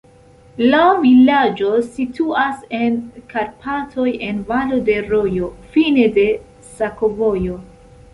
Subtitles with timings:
[0.69, 2.95] La vilaĝo situas en
[3.33, 6.25] Karpatoj en valo de rojo, fine de
[6.79, 7.61] sakovojo.